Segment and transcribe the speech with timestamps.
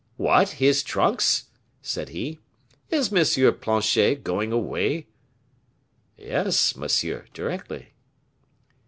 [0.17, 0.53] "What!
[0.57, 1.51] his trunks?"
[1.83, 2.39] said he;
[2.89, 3.53] "is M.
[3.61, 5.05] Planchet going away?"
[6.17, 7.93] "Yes, monsieur, directly."